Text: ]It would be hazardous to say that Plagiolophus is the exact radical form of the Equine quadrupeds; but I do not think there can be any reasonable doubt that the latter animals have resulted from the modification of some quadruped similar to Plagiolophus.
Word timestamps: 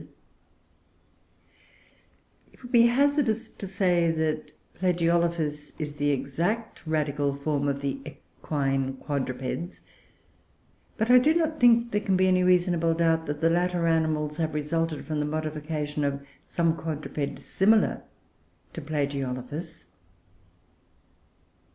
]It 2.53 2.63
would 2.63 2.71
be 2.71 2.87
hazardous 2.87 3.49
to 3.49 3.67
say 3.67 4.09
that 4.09 4.51
Plagiolophus 4.73 5.73
is 5.77 5.93
the 5.93 6.09
exact 6.09 6.81
radical 6.87 7.35
form 7.35 7.67
of 7.67 7.81
the 7.81 8.01
Equine 8.03 8.93
quadrupeds; 8.97 9.85
but 10.97 11.11
I 11.11 11.19
do 11.19 11.35
not 11.35 11.59
think 11.59 11.91
there 11.91 12.01
can 12.01 12.17
be 12.17 12.27
any 12.27 12.41
reasonable 12.41 12.95
doubt 12.95 13.27
that 13.27 13.41
the 13.41 13.51
latter 13.51 13.85
animals 13.85 14.37
have 14.37 14.55
resulted 14.55 15.05
from 15.05 15.19
the 15.19 15.25
modification 15.27 16.03
of 16.03 16.25
some 16.47 16.75
quadruped 16.75 17.39
similar 17.39 18.01
to 18.73 18.81
Plagiolophus. 18.81 19.85